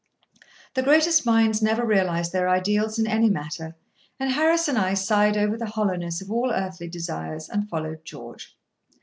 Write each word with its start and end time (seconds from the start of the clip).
The 0.73 0.81
greatest 0.81 1.27
minds 1.27 1.61
never 1.61 1.85
realise 1.85 2.29
their 2.29 2.49
ideals 2.49 2.97
in 2.97 3.05
any 3.05 3.29
matter; 3.29 3.75
and 4.19 4.31
Harris 4.31 4.67
and 4.67 4.75
I 4.75 4.95
sighed 4.95 5.37
over 5.37 5.55
the 5.57 5.67
hollowness 5.77 6.21
of 6.21 6.31
all 6.31 6.49
earthly 6.51 6.87
desires, 6.87 7.47
and 7.47 7.69
followed 7.69 8.03
George. 8.03 8.57